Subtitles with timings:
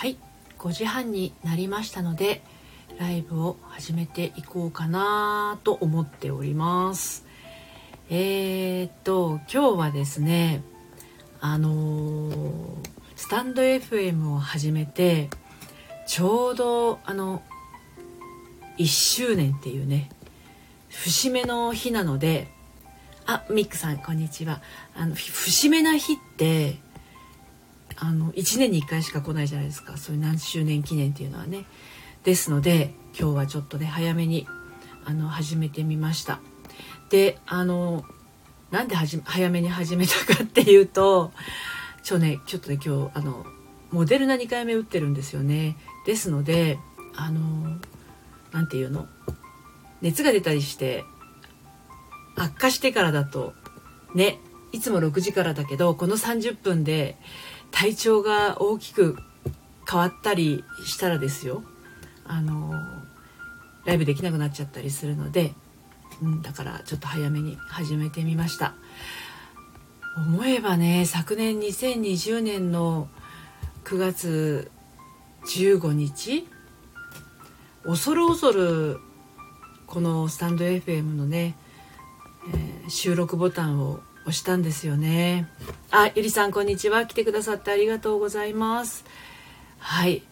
[0.00, 0.16] はい
[0.58, 2.40] 5時半になりましたので
[2.98, 7.26] ライブを始めていこうかなと思っております。
[8.08, 10.62] えー、っと今日はですね
[11.42, 12.32] あのー、
[13.14, 15.28] スタンド FM を始めて
[16.06, 17.42] ちょうどあの
[18.78, 20.08] 1周年っていうね
[20.88, 22.48] 節目の日なので
[23.26, 24.62] あミックさんこんにちは。
[24.96, 26.78] あの節目な日って
[28.00, 29.96] あの1年に1回しか来ないじゃないですか。
[29.98, 31.66] そういう何周年記念っていうのはね。
[32.24, 34.46] ですので今日はちょっとね早めに
[35.04, 36.40] あの始めてみました。
[37.10, 38.04] であの
[38.70, 41.32] なんで早めに始めたかっていうと
[42.02, 43.44] ちょ,、ね、ちょっとね今日あの
[43.90, 45.76] モデルナ2回目打ってるんですよね。
[46.06, 46.78] ですので
[47.16, 47.78] あの
[48.52, 49.08] 何て言うの？
[50.00, 51.04] 熱が出たりして
[52.36, 53.52] 悪化してからだと
[54.14, 54.38] ね
[54.72, 57.18] いつも6時からだけどこの30分で
[57.70, 59.16] 体調が大きく
[59.88, 61.62] 変わったりしたらですよ。
[62.24, 62.72] あの
[63.84, 65.52] ライブできなくなっちゃったりするので、
[66.22, 68.74] うん、だからちょっと早めに始めてみました。
[70.16, 73.08] 思えばね昨年2020年の
[73.84, 74.70] 9月
[75.46, 76.46] 15日
[77.84, 78.98] 恐る恐る
[79.86, 81.56] このスタンド FM のね、
[82.52, 85.48] えー、収録ボタンを押したんですよね。
[85.90, 87.06] あゆりさんこんにちは。
[87.06, 89.04] 来てくださってありがとうございます。
[89.78, 90.22] はい。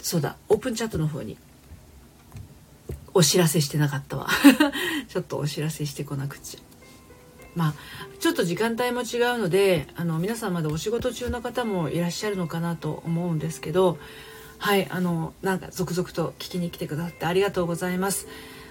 [0.00, 0.36] そうだ。
[0.48, 1.38] オープンチャットの方に。
[3.14, 4.28] お知らせしてなかったわ。
[5.08, 6.60] ちょっとお知らせしてこなくちゃ。
[7.54, 7.74] まあ
[8.18, 13.98] ちょっと時間帯も違うのであの皆さんまだお仕事中の方もいらっしゃるのかなと思うんですけど
[14.58, 14.88] はい。
[14.90, 18.26] あのなんか続々と聞きに来てくださってありがとうございます。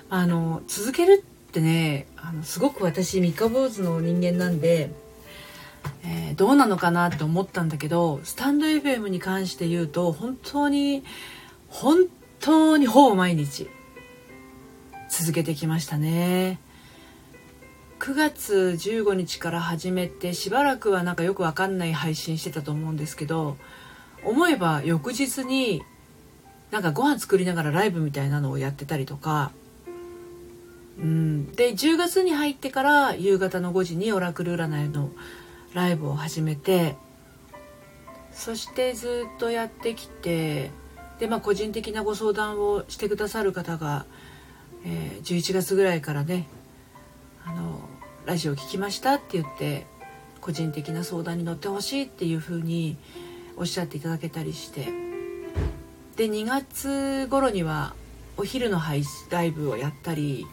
[0.09, 1.23] あの続ける
[1.53, 4.89] ってねあのすごく私三日坊主の人間なんで、
[6.03, 11.03] えー、どうなのかなって思ったんだけどスタンド FM に関して言うと本当に
[11.69, 12.07] 本
[12.39, 13.69] 当にほぼ毎日
[15.11, 16.59] 続けてきましたね。
[17.99, 23.55] 9月15日から始めてしばらくはなんかよくわかんない配信してたと思うんですけど
[24.25, 25.83] 思えば翌日に
[26.71, 29.51] なんかご飯作りながらライブみたいなのをやってたりとか
[30.99, 35.11] うん、で10月に入ってから夕方の5時にオラクル占いの
[35.73, 36.95] ライブを始めて
[38.31, 40.71] そしてずっとやってきて
[41.19, 44.05] で、まあ、個人的なご相談をしてくださる方が、
[44.85, 46.47] えー、11月ぐらいからね
[47.45, 47.79] あの
[48.25, 49.85] ラジオ聞きましたって言って
[50.41, 52.97] 個人的な相談に乗ってほしいっていうふうに
[53.55, 55.13] おっしゃっていただけたりして。
[56.15, 57.95] で2月頃には
[58.37, 58.79] お昼の
[59.31, 60.45] ライブをやったり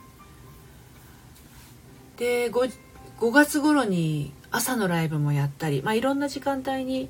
[2.21, 2.71] で 5,
[3.19, 7.09] 5月頃に朝のライブもやったり、まあ、いろんな時間帯に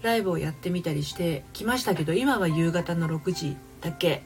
[0.00, 4.22] ライブをやってみたりしてきましたけど今は夕方の6時だけ、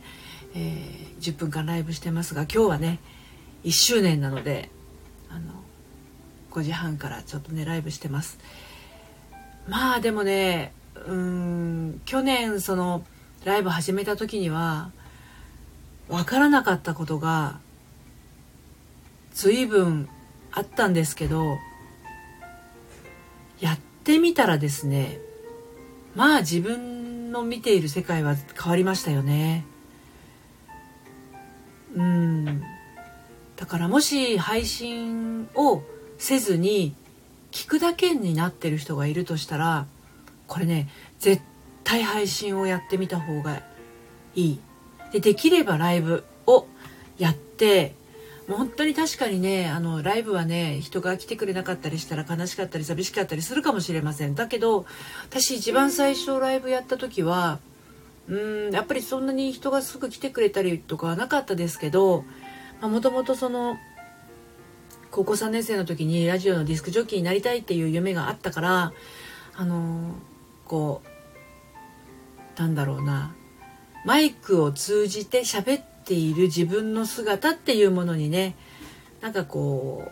[0.54, 3.00] えー、10分間ライブしてますが今日はね
[3.64, 4.70] 1周年なので
[5.30, 5.52] あの
[6.52, 8.38] 5時半からちょっとねライブしてます。
[9.68, 10.72] まあでもね
[11.06, 13.04] うん去年その
[13.44, 14.92] ライブ始めた時には
[16.08, 17.58] 分からなかったことが
[19.32, 20.08] 随分
[20.52, 21.58] あったんですけど
[23.60, 25.18] やってみたらですね
[26.14, 29.64] まあ自分の見ている世界は変わりましたよね。
[31.94, 32.62] うん。
[33.56, 35.82] だからもし配信を
[36.18, 36.94] せずに
[37.52, 39.86] 聞くだけになってる人がいるとしたら
[40.46, 40.88] これね
[41.18, 41.42] 絶
[41.84, 43.62] 対配信をやってみた方が
[44.34, 44.60] いい。
[45.12, 46.66] でできればライブを
[47.18, 47.94] やって
[48.48, 54.34] もう本当に確かにねあのライブはね人が来てくれなかったりしたら悲しかったり寂しかったりするかもしれません。
[54.34, 54.86] だけど
[55.28, 57.60] 私一番最初ライブやった時は
[58.28, 62.24] うんやっぱりそんなに人がすぐ来てくれたりとかはなかったですけど
[62.80, 63.76] もともとその
[65.10, 68.92] 高校3年生の時にラジオのディスクジョッキーになりたいっていう夢があったから
[69.56, 70.14] あの
[70.64, 71.02] こ
[72.56, 73.34] うなんだろうな
[74.04, 78.56] マイクを通じて喋っている自分の姿っていうものにね
[79.20, 80.10] なんかこ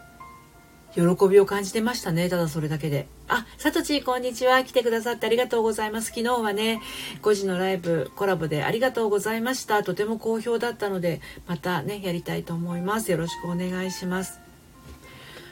[0.94, 2.28] う喜びを感じてましたね。
[2.28, 3.08] ただそれだけで。
[3.28, 4.62] あさとちこんにちは。
[4.64, 6.08] 来てくださってありがとうございます。
[6.08, 6.80] 昨日はね
[7.22, 9.82] 5時のライブコラボでありがとうございました。
[9.82, 13.10] とても好評だったのでまたねやりたいと思います。
[13.10, 14.38] よろしくお願いします。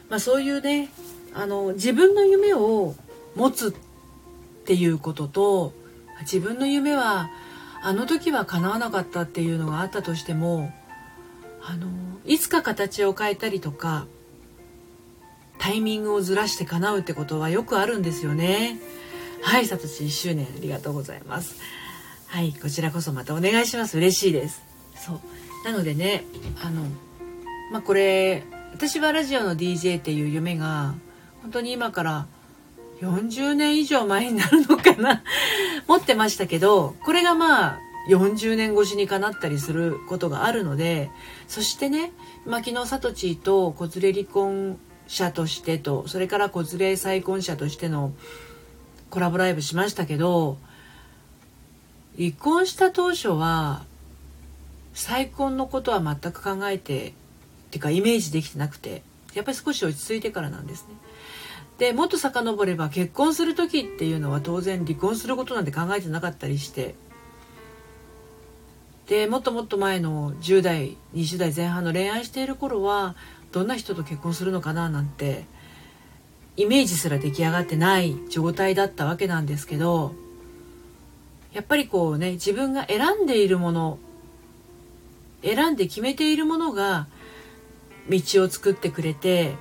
[0.08, 0.90] まあそういうね
[1.34, 2.94] あの自分の夢を
[3.34, 3.72] 持つっ
[4.64, 5.72] ていうことと
[6.20, 7.30] 自分の夢は
[7.86, 10.72] あの時は叶わなかったっていうのがあったとしても
[11.62, 11.86] あの
[12.24, 14.08] いつか形を変えたりとか
[15.58, 18.80] タイミングをずらして叶うってことはよくあるんですよね。
[19.40, 21.60] はいさとし1周年ありがとうございます。
[22.26, 23.96] はいこちらこそまたお願いします。
[23.98, 24.62] 嬉しいです。
[24.96, 25.20] そう。
[25.64, 26.24] なのでね
[26.64, 26.82] あの
[27.70, 28.42] まあこれ
[28.72, 30.96] 私はラジオの DJ っていう夢が
[31.40, 32.26] 本当に今から
[33.00, 35.22] 40年以上前になるのかな
[35.86, 37.78] 持ってましたけどこれがまあ
[38.08, 41.10] 40年越しにかなったりすることがあるので
[41.48, 42.12] そしてね、
[42.46, 44.78] まあ、昨日サトチーと子連れ離婚
[45.08, 48.12] 者としてとそれから子連れ再婚者としての
[49.10, 50.56] コラボライブしましたけど
[52.16, 53.84] 離婚した当初は
[54.94, 57.12] 再婚のことは全く考えてっ
[57.70, 59.02] ていうかイメージできてなくて
[59.34, 60.94] やっぱり少し落ち着いてからなんですね。
[61.78, 66.94] でもっと遡れば結婚する時っていうのは当然離婚することなんて考えてなかったりして。
[69.06, 73.14] でもっともっと前の10代20代前半の恋愛している頃は
[73.52, 75.44] どんな人と結婚するのかななんて
[76.56, 80.12] イメージすら出来上がってない状態だったわけなんですけど
[81.52, 83.98] やっぱりこうね自分が選んでいるもの
[85.42, 87.06] 選んで決めているものが
[88.10, 89.54] 道を作ってくれて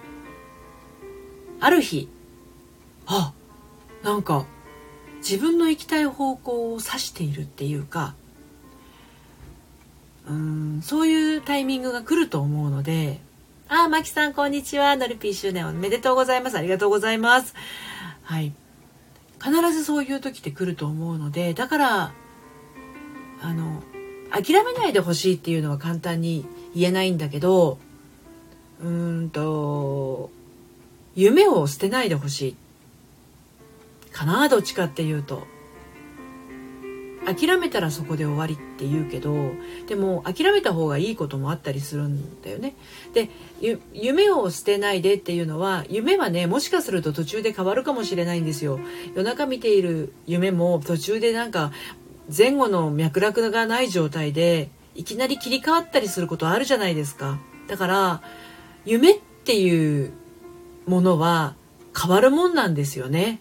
[1.60, 2.10] ある日
[3.06, 3.34] あ
[4.04, 4.46] なんか
[5.18, 8.16] 自分の行きたい方向を指しているっていうか
[10.28, 13.20] うんそういうタイミングが来ると思うので
[13.68, 14.96] あ、マキさん、こんにちは。
[14.96, 16.58] ノルピー周年おめでとうございます。
[16.58, 17.56] ありがとうございます。
[18.22, 18.54] はい。
[19.44, 22.14] 必ずそういう時って来ると思うので、だから、
[23.42, 23.82] あの、
[24.30, 27.80] 諦めないでほしいっていうのは簡単に言えないんだけど、
[28.82, 30.30] うーんと、
[31.16, 32.56] 夢を捨てないでほしい。
[34.12, 35.48] かな、どっちかっていうと。
[37.26, 39.34] 諦めたらそこで終わりって言うけど
[39.88, 42.76] でも諦めた方がいいこともあったりするんだよね。
[43.14, 43.30] で
[43.94, 48.80] 夢を捨てないでっていうのは夢はねもしかすると途中で変わるかもしれないんですよ。
[49.16, 51.72] 夜中見ている夢も途中でなんか
[52.36, 57.40] 前後の脈絡がない状態でいきなり切り替わったりすることあるじゃないですか。
[57.68, 58.22] だから
[58.86, 60.12] 夢っていう
[60.88, 61.56] ものは
[62.00, 63.40] 変わるもんなんですよね。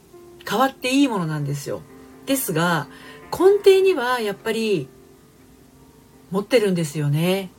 [0.49, 1.83] 変わっていいものなんですよ。
[2.27, 2.87] ですが
[3.31, 4.89] 根底にはやっぱり
[6.31, 7.51] 持ってるんですよね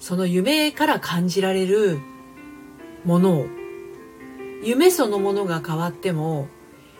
[0.00, 1.98] その夢から感じられる
[3.04, 3.46] ものを
[4.62, 6.48] 夢そのものが変わっても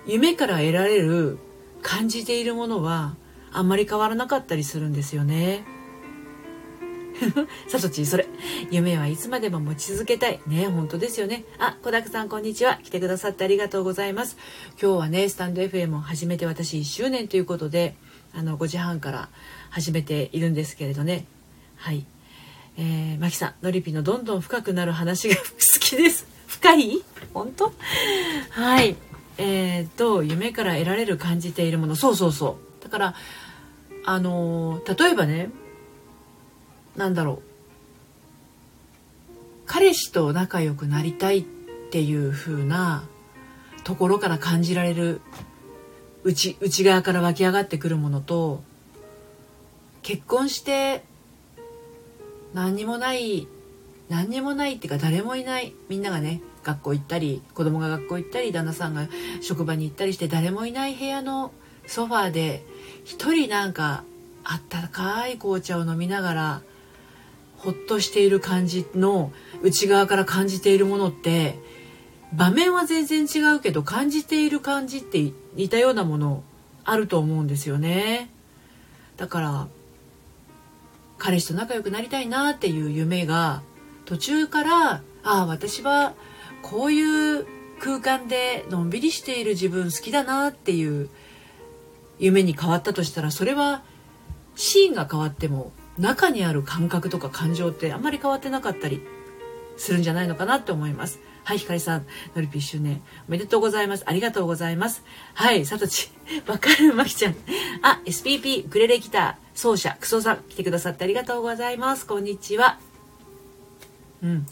[0.07, 1.39] 夢から得られる
[1.83, 3.17] 感じているものは
[3.53, 5.65] あんまり変わらなかったりするんですよね。
[7.69, 8.27] さとちそれ。
[8.71, 10.41] 夢はいつまでも持ち続けたい。
[10.47, 11.45] ね本当ですよね。
[11.59, 12.77] あ小沢さんこんにちは。
[12.83, 14.37] 来てくださってありがとうございます。
[14.81, 17.97] 今日はねスタンド FM を始めて私1周年ということで
[18.35, 19.29] あの5時半から
[19.71, 21.27] 始めているんですけれどね。
[21.77, 22.05] はい。
[22.77, 25.43] えー、マキさんのりぴのどんどん深くなる話が 好
[25.81, 26.27] きです。
[26.47, 27.03] 深い？
[27.35, 27.73] 本当？
[28.51, 28.97] はい。
[29.39, 31.97] えーと、と夢から得られる感じているもの。
[31.97, 32.85] そうそうそう。
[32.85, 33.15] だから
[34.05, 35.51] あの例えばね
[36.99, 37.49] なんだろう。
[39.67, 41.45] 彼氏と仲良くなりたいっ
[41.91, 43.05] ていう風な
[43.85, 45.21] ところから感じられる
[46.25, 48.63] 内内側から湧き上がってくるものと
[50.03, 51.05] 結婚して
[52.55, 53.47] 何にもない
[54.09, 55.75] 何にもないっていうか誰もいない。
[55.89, 59.07] みんながね学校行ったり子供が学校行ったり旦那さんが
[59.41, 61.53] 職場に行ったりして誰もいない部屋の
[61.87, 62.65] ソファーで
[63.05, 64.03] 一人なんか
[64.45, 66.63] あったかい紅茶を飲みながら
[67.59, 71.59] ほっとしている感じの内側から感じているものって
[72.33, 76.43] 場面は全然違うけど感じている感じって似たようなもの
[76.85, 78.31] あると思うんですよね。
[79.17, 79.69] だから
[81.19, 83.63] 彼氏と仲良くなりたいなっていう夢が
[84.05, 86.15] 途中からああ私は
[86.63, 87.47] こういう
[87.81, 91.11] 空間でのんびりしている自分好きだなっていう
[92.19, 93.83] 夢に変わったとしたらそれは
[94.55, 99.03] シーンが変わっても中にある感覚とか感情ってあんまり変わってなかったり
[99.77, 101.21] するんじゃないのかなって思います。
[101.45, 104.05] はい、ひかりさん、のりぴ1周年、おめでとうございます。
[104.07, 105.03] ありがとうございます。
[105.35, 106.11] はい、さとち、
[106.47, 107.35] わかるまきちゃん。
[107.81, 112.07] あ、SPP、ウクレレギター、奏者、クソさん、来てくださってありがとうございます。
[112.07, 112.79] こんにちは。
[114.23, 114.47] うん。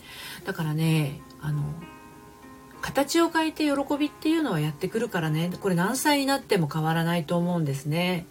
[0.44, 1.62] だからね、あの、
[2.80, 8.26] 形を変えて喜びっていうのはやってくるからね、これ何歳になっても変わらないと思うんですね。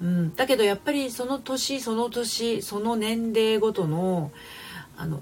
[0.00, 4.30] うん、だけどやっぱりその年その年その年齢ごとの
[4.96, 5.20] あの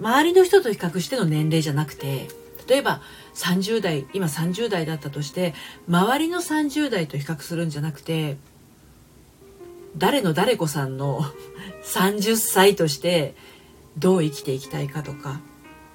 [0.00, 2.28] 周りの人と比較しての年齢じゃなくて
[2.66, 3.02] 例えば
[3.34, 5.54] 30代今30代だったとして
[5.88, 8.36] 周りの30代と比較するんじゃなくて
[9.96, 11.24] 誰の誰子さんの
[11.84, 13.34] 30歳として
[13.98, 15.40] どう生きていきたいかとか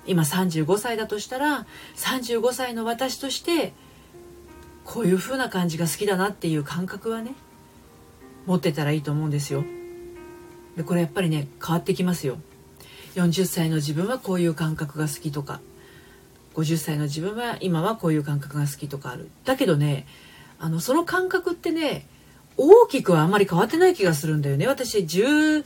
[0.05, 1.65] 今35歳だとしたら
[1.95, 3.73] 35歳の私として
[4.85, 7.33] こういう風な感じが好きだなっていう感覚はね
[8.45, 9.63] 持ってたらいいと思うんですよ。
[10.77, 12.37] でこれやっぱりね変わってきますよ。
[13.15, 15.61] 40歳の自分はこういう感覚が好きとか
[16.53, 19.29] 50歳の自分は今はこういう感覚が好きとかある。
[19.43, 20.05] だけどね
[20.59, 22.07] あのその感覚ってね
[22.57, 24.67] 大きくはあんまり変わってない気がするんだよね。
[24.67, 25.63] 私10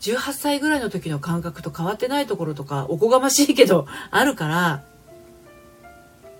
[0.00, 4.84] 18歳ぐらいの時の感覚と変わってないところとかおこがましいけどあるから。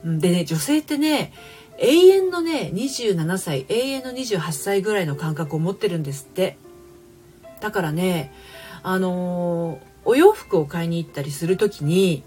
[0.04, 1.32] でね女性ってね
[1.80, 6.56] 永遠のね27歳永遠の28歳ぐらいの感覚を持ってるんですって。
[7.60, 8.32] だからね
[8.82, 12.22] あのー、お洋服を買いに行ったりする時に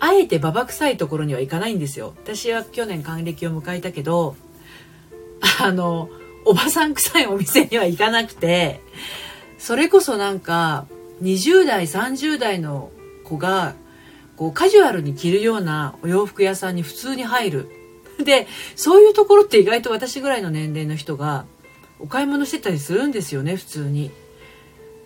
[0.00, 2.14] あえてババ臭いところには行かないんですよ。
[2.22, 4.36] 私は去年還暦を迎えたけど
[5.60, 6.08] あの
[6.44, 8.80] おばさん臭いお店には行かなくて
[9.58, 10.86] それこそなんか
[11.22, 12.90] 20代30代の
[13.24, 13.74] 子が
[14.38, 17.68] こうカジュアルに着るようなお洋服屋さんに普通に入る
[18.24, 21.44] でそういうところって意外と私ぐらいの年齢の人が
[21.98, 24.12] お買い物してたりするんですよね普通に。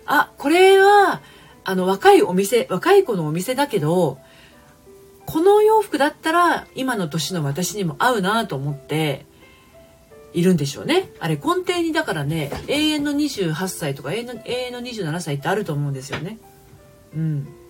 [0.05, 1.23] あこれは
[1.65, 4.19] あの若いお店若い子のお店だけど
[5.25, 9.25] このお洋服だったら今の年の私にも合うなと思って
[10.35, 11.11] いるんでしょうね。
[11.21, 16.39] あれ根底にだからね永遠の28歳とか永遠の永遠の27歳ってあると思うんですよね。
[17.15, 17.62] うん。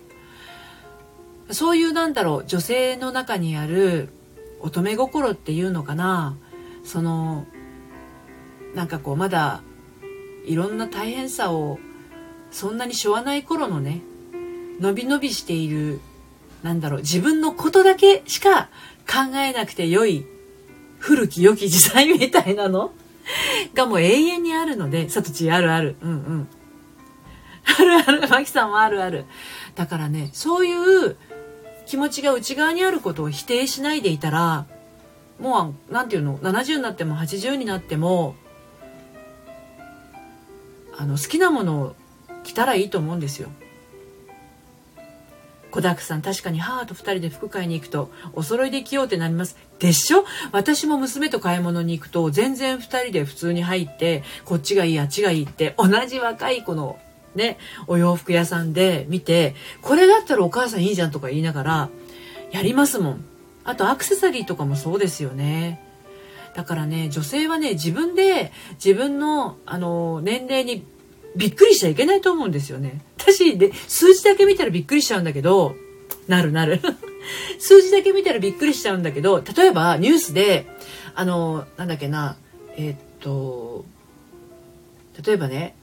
[1.51, 4.09] そういうなんだろう女性の中にある
[4.61, 6.35] 乙女心っていうのかな
[6.83, 7.45] その
[8.75, 9.61] なんかこうまだ
[10.45, 11.79] いろんな大変さを
[12.51, 14.01] そんなにしょわない頃のね
[14.79, 15.99] 伸び伸びしている
[16.63, 18.69] なんだろう自分のことだけしか
[19.05, 20.25] 考えなくて良い
[20.99, 22.93] 古き良き時代みたいなの？
[23.73, 25.95] がもう永遠にあるので、さとちあるある。
[26.01, 26.47] うんうん。
[27.77, 28.27] あるある。
[28.29, 29.25] マキさんもあるある。
[29.75, 31.17] だからね、そういう
[31.85, 34.65] 気持ちが内側にあることを否定しないでいたら、
[35.39, 38.35] もう、なんていうの、70になっても80になっても、
[40.97, 41.95] あの、好きなものを
[42.43, 43.49] 着たらいいと思うんですよ。
[45.71, 49.57] 子だくさん確かに母と2人で服買いに行くとお揃いで着ようってなります。
[49.79, 50.23] でしょ？
[50.51, 56.99] 私も娘と買い物に行くと全然2人で普通に入ってこっちがいいあっちがいいって同じ若い子の
[57.35, 61.89] ねお洋服屋さんで見てこれだったらお母さんいいじゃんとか言いながら
[62.51, 63.25] やりますもん
[63.63, 65.79] あとアクセサリーとかもそうですよね
[66.55, 68.51] だからね女性はね自分で
[68.83, 70.85] 自分のあの年齢に
[71.35, 73.01] びっくりしちゃいけないと思うんですよね。
[73.17, 75.75] 私で、数字だけ見たらびっくりしちゃうんだけど、
[76.27, 76.79] なるなる。
[77.59, 80.67] 数字だけ見たらびっくりしちゃうんだけど、例えばニュースで、
[81.15, 82.37] あの、なんだっけな、
[82.75, 83.85] えー、っと、
[85.25, 85.75] 例えばね、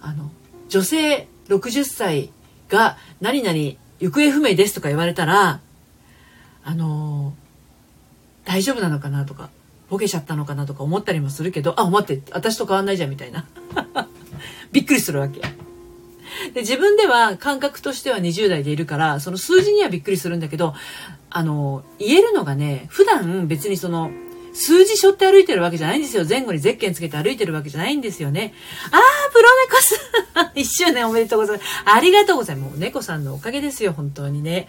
[0.00, 0.30] あの、
[0.68, 2.30] 女性60歳
[2.68, 3.56] が何々
[4.00, 5.60] 行方不明ですとか言われたら、
[6.64, 7.34] あの、
[8.44, 9.50] 大丈夫なのかなとか、
[9.90, 13.46] ボケちゃったのかなとか思ったりもするけど、あ、待って、私と変わんないじゃんみたいな。
[14.72, 15.40] びっくりするわけ。
[16.52, 20.74] で、自分では感覚としては20代でいるから、その数字にはびっくりするんだけど、
[21.30, 24.10] あの、言えるのがね、普段別にその、
[24.52, 26.24] 数字背負って歩いてるわけじゃないんですよ。
[26.28, 28.54] 前後にゼッケンつけて歩いてるわけじゃないんですよね。
[28.90, 29.82] あー、プロネコ
[30.34, 31.70] さん 一周年おめでとうございます。
[31.84, 32.70] ありがとうございます。
[32.70, 34.68] もう猫さんのおかげですよ、本当にね。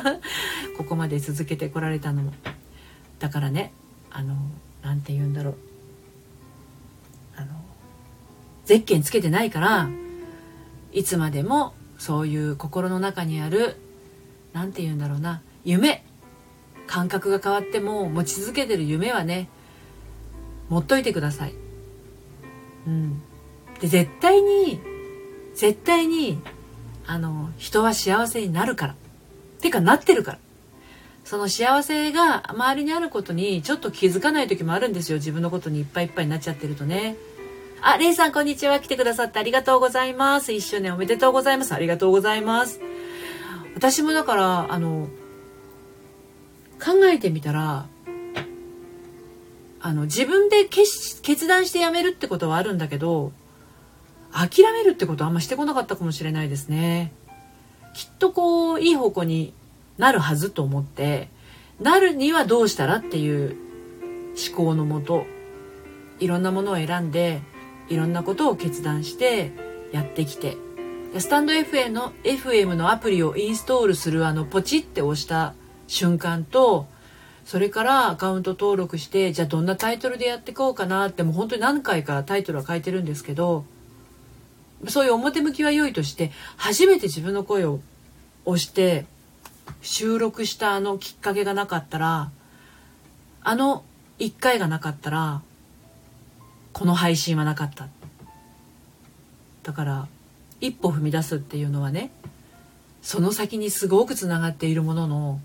[0.76, 2.32] ここまで続けてこられたのも。
[3.18, 3.72] だからね、
[4.10, 4.34] あの、
[4.82, 5.56] なんて言うんだろう。
[7.38, 7.52] あの
[8.64, 9.88] ゼッケンつけてないから
[10.92, 13.76] いつまでもそういう心の中にある
[14.52, 16.04] 何て言うんだろうな夢
[16.88, 19.48] 感覚が変わっても持ち続けてる夢はね
[20.68, 21.54] 持っといてください。
[22.86, 23.22] うん、
[23.80, 24.80] で絶対に
[25.54, 26.40] 絶対に
[27.06, 28.94] あの人は幸せになるから
[29.60, 30.38] てかなってるから
[31.24, 37.16] その幸せが周りにあることにちょっと気づかない時もあるんですよ自分のことにいっぱいいっぱいになっちゃってるとね。
[37.80, 38.80] あ、レイさん、こんにちは。
[38.80, 40.52] 来てくださってありがとうございます。
[40.52, 41.74] 一周年おめでとうございます。
[41.74, 42.80] ありがとうございます。
[43.74, 45.08] 私もだから、あの、
[46.82, 47.86] 考えてみたら、
[49.80, 53.32] あの、自分で決断して辞めるってことはあるんだけど、
[54.32, 57.12] 諦めるってことはあんましてこなかったかもしれないですね。
[57.94, 59.52] きっとこう、いい方向に
[59.96, 61.28] なるはずと思って、
[61.80, 63.56] なるにはどうしたらっていう
[64.48, 65.26] 思考のもと、
[66.20, 67.42] いろんなものを選んで、
[67.88, 69.52] いろんなことを決断して
[69.92, 70.56] やってきて
[71.18, 75.54] スタンド FM の FM のアプリをインストールするあのポチって押した
[75.88, 76.86] 瞬間と
[77.44, 83.64] それからアカウント登録してじゃあどんなタイトルでやっていこうかなってもう本当に何回かタイトルは書いてるんですけど
[84.86, 87.80] そういう表向きは良いとして初めて自分の声を
[88.44, 89.06] 押して
[89.82, 92.30] 収録したあのきっかけがなかったら
[93.42, 93.82] あの
[94.18, 95.42] 1回がなかったら
[96.72, 97.88] この配信はなかった。
[99.62, 100.08] だから
[100.60, 102.10] 一歩踏み出すっていうのはね
[103.02, 105.40] その先にすごくつながっているものの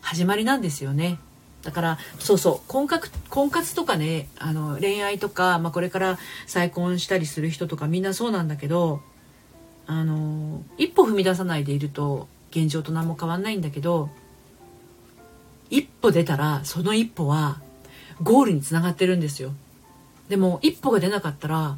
[0.00, 1.18] 始まりなんですよね。
[1.62, 9.02] だからそうそう婚活婚活とかねあの恋愛とか、まあ、これから再婚したりする人とかみんなそうなんだけど
[9.86, 14.08] あの一歩踏み出さないでいると現状と何も変わんないんだけど
[15.68, 17.60] 一歩出たらその一歩は
[18.22, 19.52] ゴールにつながってるんですよ。
[20.28, 21.76] でも一歩が出なかったら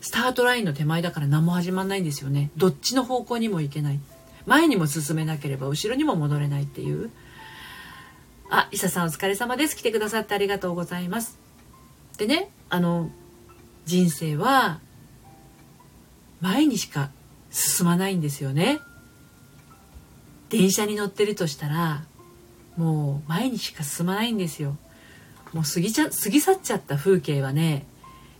[0.00, 2.50] スタートラインの手前だから何も始まんないんですよね。
[2.56, 4.00] どっちの方向にも行けない。
[4.46, 7.10] 前にも進めなければ後ろにも戻れないっていう。
[8.54, 9.74] あ、伊佐さんお疲れ様です。
[9.74, 11.38] 来てくださってありがとうございます。
[12.18, 13.10] でね、あの、
[13.86, 14.78] 人生は
[16.42, 17.10] 前にしか
[17.50, 18.80] 進まないんですよね。
[20.50, 22.04] 電車に乗ってるとしたら、
[22.76, 24.76] もう前にしか進まないんですよ。
[25.54, 27.86] もう過ぎちゃ、過ぎ去っちゃった風景はね、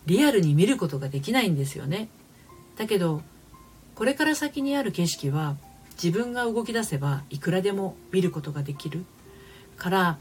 [0.04, 2.10] リアルに見ることができないんですよね。
[2.76, 3.22] だけど、
[3.94, 5.56] これから先にある景色は
[5.94, 9.06] 自分が動き出せばいくらでも見ることができる。
[9.82, 10.16] から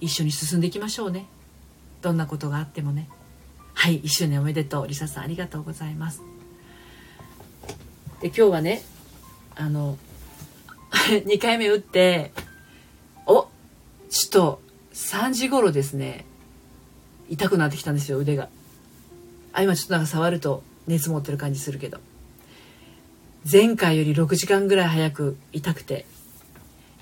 [0.00, 1.26] 一緒に進んでいきましょうね。
[2.00, 3.10] どんなことがあってもね。
[3.74, 4.88] はい1周年おめでとう。
[4.88, 6.22] りささんありがとうございます。
[8.22, 8.82] で今日はね
[9.54, 9.98] あの
[11.28, 12.32] 2回目打って
[13.26, 13.48] お
[14.08, 14.62] ちょっと
[14.94, 16.24] 3時頃ですね。
[17.28, 18.48] 痛くなってきたんですよ腕が。
[19.52, 22.00] あ今ちょっとなんか触ると熱持ってる感じするけど。
[23.50, 26.06] 前回より6時間ぐらい早く痛くて。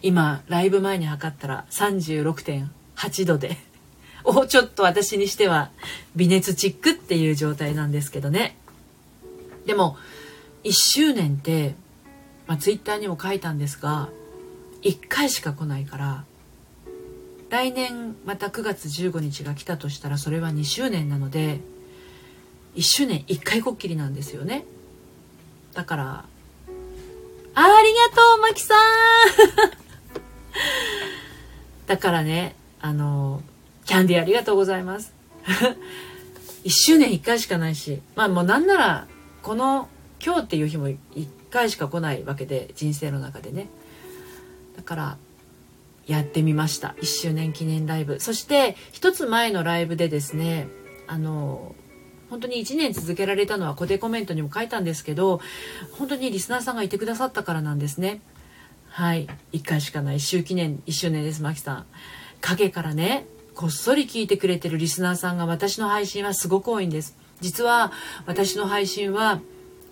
[0.03, 3.57] 今ライブ前に測ったら36.8度で
[4.25, 5.71] おちょっと私にしては
[6.17, 8.57] 微熱チックっていう状態なんですけどね。
[9.67, 9.97] でも
[10.65, 11.75] 1周年って、
[12.47, 14.09] まあ、ツイッターにも書いたんですが
[14.83, 16.25] 1回しか来ないから
[17.51, 21.61] 来年また9月15日が来たとしたらそれは2周年なので
[22.75, 24.65] 1周年1回こっきりなんですよね。
[25.75, 26.25] だから
[27.55, 28.75] ありがとうマキさ
[29.79, 29.82] ん。
[31.87, 33.43] だからね、あの、
[33.85, 35.13] キャンディーありがとうございます。
[36.65, 39.07] 1周年1回しかないし、まあもうなんなら、
[39.43, 39.89] この
[40.25, 40.99] 今日っていう日も1
[41.51, 43.69] 回しか来ないわけで、人生の中でね。
[44.77, 45.17] だから、
[46.07, 46.95] やってみました。
[47.01, 48.21] 1周年記念ライブ。
[48.21, 50.69] そして、一つ前のライブでですね、
[51.07, 51.75] あの、
[52.33, 55.43] 本当に1年続けられたのは固定コメントにも書いたんですけど
[55.99, 58.23] 本当にリスナーさんがいてくださったからなんですね
[58.93, 59.27] はい。
[59.55, 60.21] 1回しかない。
[60.21, 61.87] 周記念1周年ですマキさん。
[62.43, 67.17] 影からねこっそり聞いてくれてるリスナーさんが私の配信はすごく多いんです。
[67.41, 67.91] 実は
[68.27, 69.41] 私の配信は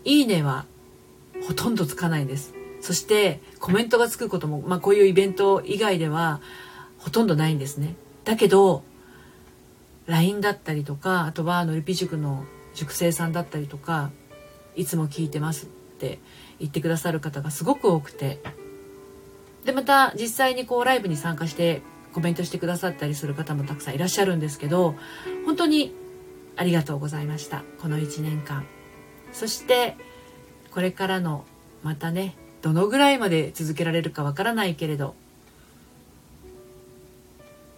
[0.05, 0.67] いいねは
[1.47, 2.53] ほとんどつかないんです。
[2.83, 6.43] そしてコメントがつくことも、まあ、こういうイベント以外では
[6.99, 7.95] ほとんどないんですね。
[8.25, 8.85] だけど
[10.09, 14.11] LINE だったりとかあとはのりぴ塾の塾生さんだったりとか
[14.77, 16.19] いつも聞いてますって
[16.59, 18.41] 言ってくださる方がすごく多くて。
[19.65, 24.95] でまた実際にこうライブに参加してコメントしてくださったりする方もたくさんいらっしゃるんですけど
[25.45, 25.95] 本当に
[26.57, 27.63] ありがとうございました。
[27.81, 28.67] この1年間。
[29.33, 29.97] そして
[30.73, 31.45] これからの
[31.83, 35.15] またねどのぐらいまで続けられるかわからないけれど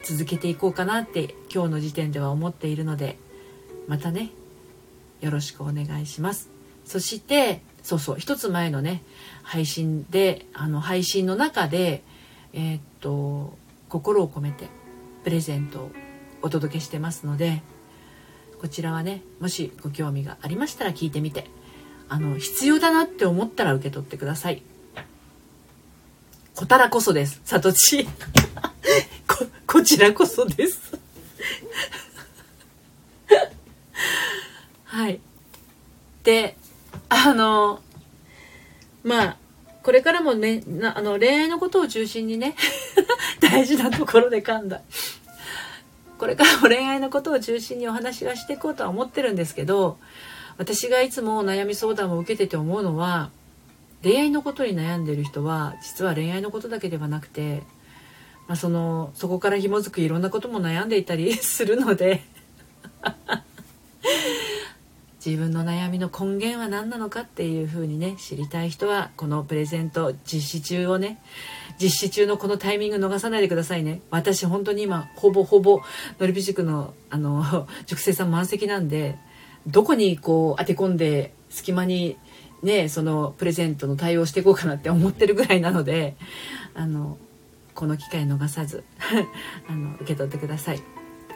[0.02, 3.18] 続けていこうかなって今日の時点では思っているので
[3.86, 4.30] またね
[5.20, 6.50] よろしくお願いします。
[6.84, 9.02] そしてそうそう一つ前のね
[9.42, 12.02] 配信であの配信の中で
[12.52, 13.56] えー、っと
[13.88, 14.68] 心を込めて
[15.24, 15.90] プレゼントを
[16.42, 17.62] お届けしてますので
[18.60, 21.46] こちらはねもしご興味がありましたら聞いてみて
[22.08, 24.62] あの必要だなって思ったら受け取ってください。
[26.54, 27.40] こたらこそです。
[27.44, 28.10] さとちこ
[29.66, 30.98] こちらこそです。
[34.84, 35.20] はい。
[36.22, 36.56] で
[37.08, 37.81] あの
[39.02, 39.36] まあ
[39.82, 42.54] これからもねなあの恋愛のことを中心にね
[43.40, 44.80] 大事なところで噛んだ。
[46.18, 49.98] これからも恋愛のことを中心にお話はしていこうとは思ってるんですけど
[50.56, 53.30] 私がいつも悩み相談を受けてて思うのは
[54.04, 57.64] 恋愛のことに悩んでる人は実は恋愛のことだけではなくて、
[58.46, 62.22] まあ、そのそこから紐づくいろんなことも悩んでいたりするので
[65.24, 71.22] 自分の悩みの根源は何なのかっていうふうにね知りたい人はこのプレゼント実施中をね
[71.80, 74.00] 実施中のこのタイミング逃さないでくださいね。
[74.10, 75.80] 私本当に今ほぼほぼ
[76.18, 79.16] のりぴ塾のあの 塾生さん満席なんで
[79.68, 82.16] どこにこう当て込んで隙間に
[82.64, 86.16] ねそのプレゼントの対応していこうかなって思ってるぐらいなので
[86.74, 87.16] あの
[87.74, 88.82] この機会逃さず
[89.70, 90.82] あの受け取ってください。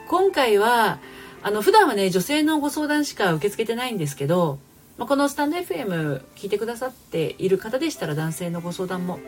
[0.09, 0.99] 今回は
[1.47, 4.59] あの普段はね女性のご相談しか受け付けてないんですけど、
[4.99, 9.21] まあ、このスタンド FM 聞いてくださっている方でしたら男性のご相談も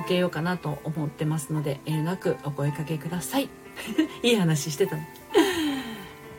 [0.00, 3.48] 受けようかなと思ってますので遠慮なくお声かけください。
[4.24, 5.02] いい話してたの。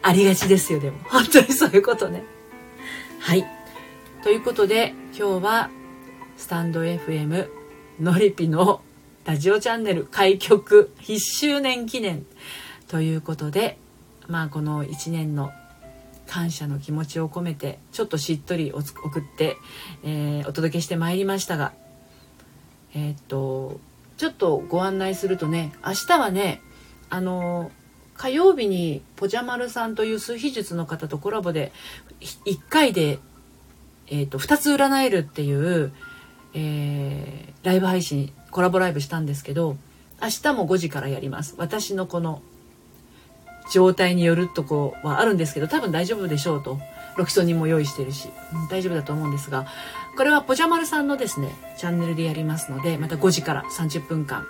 [0.01, 0.99] ありがちですよでも。
[1.05, 2.21] 本当にそういうことね。
[3.19, 3.47] はい。
[4.21, 5.69] ということで今日は
[6.35, 7.47] スタンド FM
[8.01, 8.81] のりぴの
[9.23, 12.25] ラジオチャンネル開局1周年記念
[12.89, 13.77] ということで
[14.27, 15.51] まあこの1年の
[16.27, 18.81] 感謝の気持ちを込めてちょっとしっとり送
[19.19, 19.57] って、
[20.03, 21.73] えー、お届けしてまいりましたが
[22.95, 23.79] えー、っと
[24.17, 26.61] ちょっとご案内するとね明日はね
[27.09, 27.71] あの
[28.15, 31.71] 火曜日にポジャマルさんという数秘術の方とコラボで
[32.21, 33.19] 1回で、
[34.07, 35.91] えー、と2つ占えるっていう、
[36.53, 39.77] えー、ライブ配信コラボライブしたんですけど
[40.21, 41.55] 明日も5時からやります。
[41.57, 42.41] 私のこの
[43.71, 46.79] 状態によるとこはあるんですけど多分大丈夫でしょうと。
[47.15, 49.67] ロキソニンも用意してるし、うん、大丈夫だと思うんですが
[50.17, 54.45] これはポジャマルさんのですねチャンネルでやりますのでまた5時から30分間、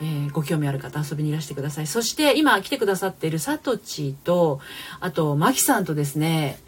[0.00, 1.86] えー、ご興味ある方遊びにいらしてください。
[1.86, 4.60] そして今来てくださっているサトチと
[5.00, 6.58] あとマキさんとですね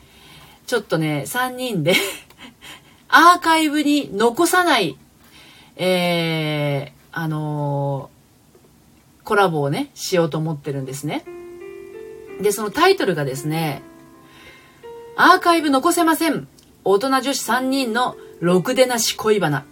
[0.67, 1.95] ちょっとね3人で
[3.09, 4.97] アーカイブに残さない
[5.77, 11.25] えー、あのー、コラボをねしようと思ってるんですね。
[12.41, 13.83] でそのタイトルがですね
[15.17, 16.49] アーカイブ残せません。
[16.85, 19.67] 大人女子3人のろくでなし恋バナ。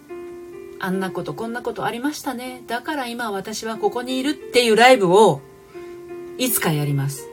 [0.78, 2.62] あんなことこんなことありましたね。
[2.66, 5.40] だから今私はここにいるっていうライブを
[6.38, 7.26] いつかやります。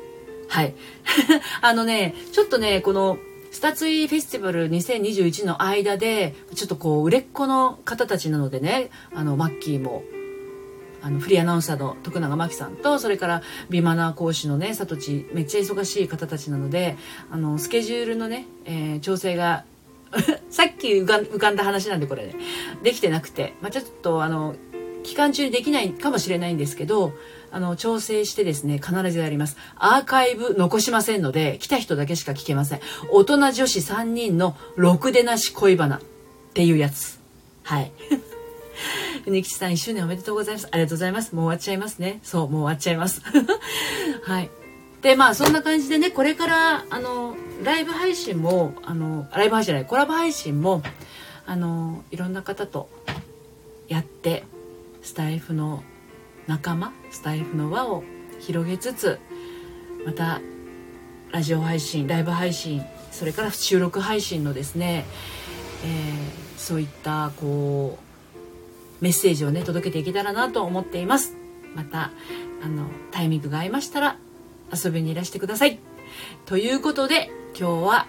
[0.47, 0.73] はい。
[1.61, 3.17] あのねちょっとねこの
[3.51, 10.03] スタツイフェスティバル2021の間でちょっとこう売れっ子の方たちなのでねあのマッキーも
[11.01, 16.97] あのフリーアナウンサーの徳永真紀さんとそれからビマナー講師のね里地めっちゃ忙しい方たちなので
[17.31, 19.65] あのスケジュールのね、えー、調整が
[20.49, 22.35] さっき浮か浮かんだ話なんでこれね。
[22.83, 24.55] できてなくて、まあ、ちょっとあの
[25.03, 27.13] 期間中にできないかもしれないんですけど
[27.51, 29.57] あの調整してですね必ずやります。
[29.75, 32.79] アーカイブ残しませんので来た人だけしか聞けません。
[33.11, 36.01] 大人女子3人のろくでなし恋バナっ
[36.53, 37.19] ていうやつ。
[37.63, 37.91] はい。
[39.27, 40.69] 国吉さん1周年おめでとうございます。
[40.71, 41.35] ありがとうございます。
[41.35, 42.21] もう終わっちゃいますね。
[42.23, 43.21] そう、もう終わっちゃいます。
[44.23, 44.49] はい。
[45.01, 50.81] で、まあそんな感じでね、これから、あの、ライブ配信も、あの、ライブ配信じゃない、コラボ配信も、
[51.45, 52.89] あの、いろんな方と
[53.89, 54.45] やって、
[55.01, 55.83] スタイフの
[56.47, 58.05] 仲間、スタイフの輪を
[58.39, 59.19] 広げつつ、
[60.05, 60.39] また、
[61.33, 65.03] ラジオ配信、ライブ配信、それから収録配信のですね、
[65.83, 68.06] えー、そういったこう
[69.01, 71.35] メッセージをね届けていけたらなと思っています。
[71.75, 72.11] また
[72.63, 74.17] あのタイミングが合いましたら
[74.73, 75.79] 遊びにいらしてください。
[76.45, 78.07] ということで今日は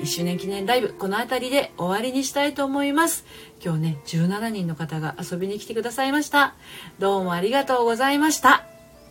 [0.00, 3.24] 1周年記念ライブこの辺りで終わりにしたいと思います。
[3.64, 6.54] 今日ね17人の方が遊びに来てくださいました。
[6.98, 8.66] どうもありがとうございました。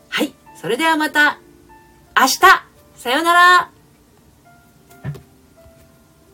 [0.10, 1.40] はいそれではまた
[2.20, 2.40] 明日。
[2.96, 3.77] さようなら。